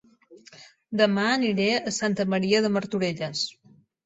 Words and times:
Dema 1.01 1.25
aniré 1.33 1.67
a 1.77 1.93
Santa 1.99 2.27
Maria 2.33 2.63
de 2.69 2.73
Martorelles 2.79 3.45